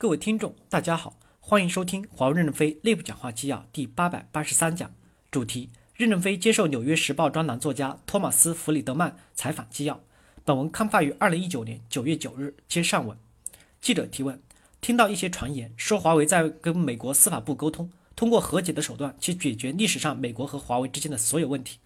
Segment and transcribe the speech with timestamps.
[0.00, 4.90] 各位听众，大家好，欢迎收听华为任正非内部讲话纪要第八百八十三讲，
[5.30, 10.00] 主题：任正非接受《纽约时报》专栏作家托马斯·弗里德曼采访纪要。
[10.42, 13.14] 本文刊发于二零一九年九月九日，接上文。
[13.78, 14.40] 记者提问：
[14.80, 21.78] 听到一些传言说华为在跟美国司法部沟通，通过和解的手段去解决历史上美国和华为之间的所有问题，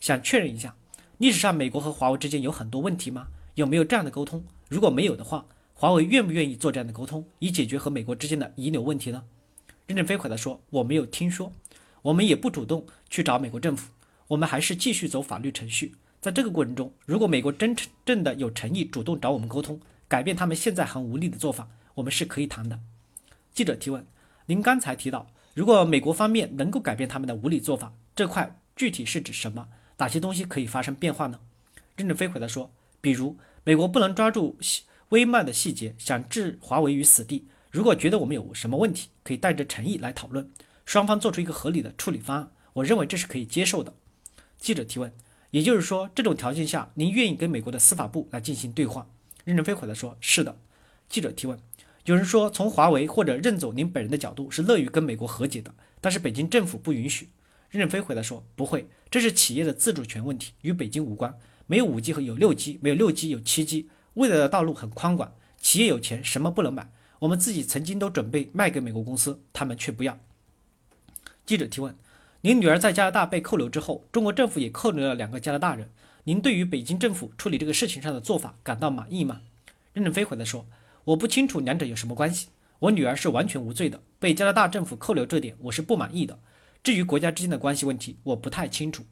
[0.00, 0.76] 想确认一下，
[1.16, 3.28] 历史上美国和华为之间有很多问题吗？
[3.54, 4.44] 有没有这样的沟通？
[4.68, 5.46] 如果没有的话，
[5.76, 9.24] 华为愿不愿意做这样的沟通，以解决和美国之间的遗留问题呢？
[9.88, 11.52] 任正非回答说：“我没有听说，
[12.02, 13.92] 我们也不主动去找美国政府，
[14.28, 15.96] 我们还是继续走法律程序。
[16.20, 22.78] 在这个过程中，如果美国真正的有诚意主动找我们沟通，改变他们现在很无力的做法，我们是可以谈的。”
[23.52, 24.06] 记者提问
[24.46, 29.66] ：“您刚才提到，如果美国方面能够改变他们的无理做法，这块具体是指什么？
[29.98, 31.40] 哪些东西可以发生变化呢？”
[31.96, 32.70] 任正非回答说
[33.02, 34.56] ：“比如，美国不能抓住。”
[35.14, 37.46] 微慢的细节，想置华为于死地。
[37.70, 40.50] 如果觉得我们有什么问题，可以带着诚意来讨论，
[40.84, 42.50] 双方做出一个合理的处理方案。
[42.72, 43.94] 我认为这是可以接受的。
[44.58, 45.12] 记者提问：
[45.52, 49.06] 也就是说，这种条件下，您愿意跟美国的司法部来进行对话？
[49.44, 50.58] 任正非回答说：是的。
[51.08, 51.56] 记者提问：
[52.06, 57.28] 有人说，从华为或者任总您本人的角度是乐于跟美国和解的，但是北京政府不允许。
[57.70, 61.38] 任正非回答说：不会，这是企业的自主权问题，与北京无关。
[61.68, 63.88] 没有五 G 和有六 G，没有六 G 有七 G。
[64.14, 66.90] 未来的道路很宽广，企业有钱什么不能买？
[67.20, 70.18] 我们自己曾经都准备卖给美国公司，他们却不要。
[71.46, 71.94] 记者提问：
[72.42, 75.90] 您女儿在加拿大被扣留之后，中国政府也扣留了两个加拿大人，
[76.24, 79.40] 您对于北京政府处理这个事情上的做法感到满意吗？
[79.92, 80.66] 任正非回答说：
[81.04, 82.48] 我不清楚两者有什么关系，
[82.78, 86.38] 我女儿是完全无罪的，被加拿大政府扣留这点我是不满意的。
[86.82, 89.04] 至于国家之间的关系问题，我不太清楚。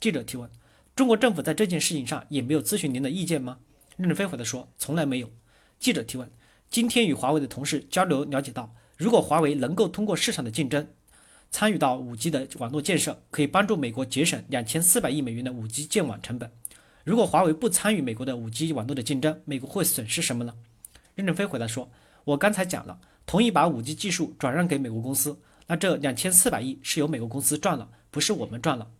[0.00, 0.50] 记者提问：
[0.96, 3.58] 中国政府在这件事情上也没有咨询您的意见吗？
[4.02, 5.30] 任正非回答说：“从来没有。”
[5.78, 6.28] 记者提问
[6.68, 10.88] ：“今天与华为的同事交流了解到，如果华为能够通过市场的竞争，
[11.52, 16.50] 参与到 5G 的网络建设，可以帮助美国节省两千四百亿美元的 5G 建网成本。
[17.04, 20.54] 如果华为不参与美国的 5G 网络的竞争，美国会损失什么呢？”
[21.14, 21.88] 任正非回答说
[22.26, 28.90] ：“我刚才讲了，同意把 5G 技术转让给美国公司，那这两千四百亿是由美国公司赚了，不是我们赚了。”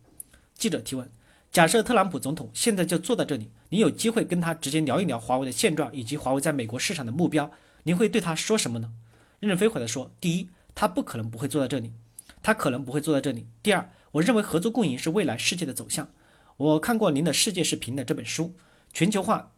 [0.55, 1.11] 记者提问。
[1.53, 7.51] 假设特朗普总统现在就坐在这里，你有机会跟他直接聊一聊华为的现状以及华为在美国市场的目标，
[7.83, 8.91] 您会对他说什么呢？
[9.39, 11.93] 任正非回答说：第一，他不可能不会坐在这里，
[12.41, 13.45] 他可能不会坐在这里。
[13.61, 16.09] 第二，我认为合作共赢是未来世界的走向。
[16.57, 18.55] 我看过您的《世界是平的》这本书，
[18.91, 19.51] 全球化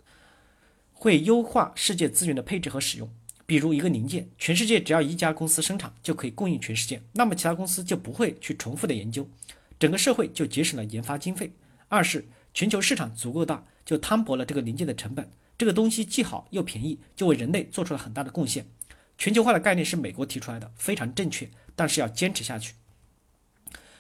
[0.92, 3.10] 会优化世界资源的配置和使用。
[3.46, 9.26] 比如一个零件，全世界只要一家公司生产就可以供应全世界，那么其他公司就不会去重复的研究，
[9.80, 11.54] 整个社会就节省了研发经费。
[11.88, 15.30] 二是全球市场足够大，就摊薄了这个零件的成本。
[15.58, 18.66] 这个东西既好又便宜，就为人类做出了很大的贡献。
[19.18, 22.74] 全球化的概念是美国提出来的，非常正确，但是要坚持下去。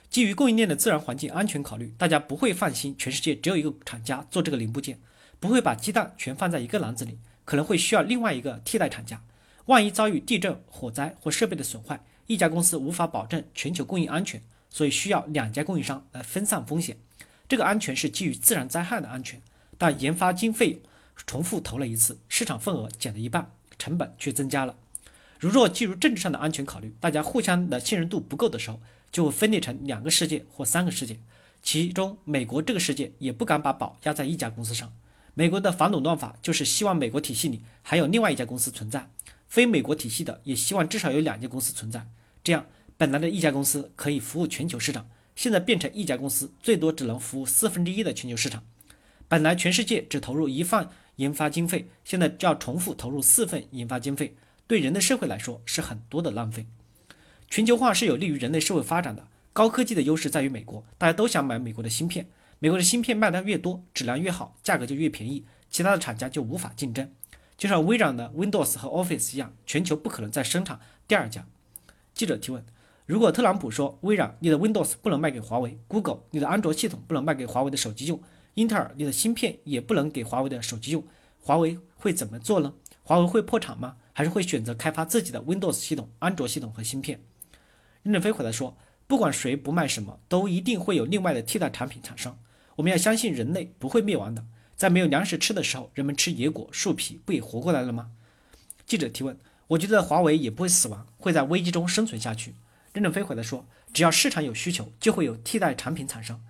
[0.10, 5.00] 基于供应链的自然环境安全考虑，大家不会放心全世界只有一个厂家做这个零部件，
[5.40, 9.22] 不会把鸡蛋全放在一个篮子里，可能会需要另外一个替代厂家。
[9.66, 16.98] 万一遭遇地震、火灾或设备的损坏，一家公司无法保证全球供应安全，所以需要两家供应商来分散风险。
[17.48, 19.42] 这个安全是基于自然灾害的安全，
[19.78, 20.82] 但研发经费
[21.28, 24.76] 重复投了一次，市场份额减了一半，成本却增加了。
[25.40, 31.20] 如若基于政治上的安全考虑，大家互相的信任度不够的时候，就会分裂成两个世界或三个世界，
[31.62, 34.92] 其中美国这个世界也不敢把宝压在一家公司上。
[35.34, 39.10] 美国的反垄断法就是希望美国体系里还有另外一家公司存在，
[39.48, 42.08] 非美国体系的也希望至少有两家公司存在，
[42.44, 42.66] 这样
[42.98, 45.08] 本来的一家公司可以服务全球市场。
[45.36, 48.64] 现在变成一家公司，最多只能服务四分之一的全球市场。
[49.28, 50.88] 本来全世界只投入一份
[51.18, 54.36] 研发经费，现在就要重复投入四份研发经费，
[54.66, 56.66] 对人类社会来说是很多的浪费。
[57.50, 62.28] 全球化是有利于人类社会发展的，高科技的优势在于美国，大家都想买美国的芯片，
[62.60, 67.12] 美国的芯片卖的越多，质量越好，价格就越便宜，其他的厂家就无法竞争。
[67.58, 71.46] 就像微软的 Windows 和 Office 一样，全球不可能再生产第二家。
[72.14, 72.66] 记者提问。
[73.06, 78.18] 如果特朗普说微软，你的 Windows 不能卖给华为；Google，你的安卓系统不能卖给华为的手机用；
[78.56, 81.06] 英特尔，你的芯片也不能给华为的手机用，
[81.40, 82.74] 华为会怎么做呢？
[83.04, 83.98] 华为会破产吗？
[84.12, 87.22] 还是会选择开发自己的 Windows 系统、安卓系统和芯片？
[88.02, 88.76] 任正非回答说：
[89.06, 92.36] 不管谁不卖什么，都一定会有另外的替代产品产生。
[92.78, 94.44] 我们要相信人类不会灭亡的，
[94.76, 98.10] 在没有粮食吃的时候，人们吃野果、树皮，不也活过来了吗？
[98.88, 99.38] 记者提问：
[99.68, 102.56] 我觉得华为也不会死亡，会在危机中生存下去。
[102.96, 106.42] 任正非回答说：“只要市场有需求，就会有替代产品产生。”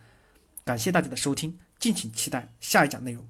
[0.63, 3.27] 感谢大家的收听，敬请期待下一讲内容。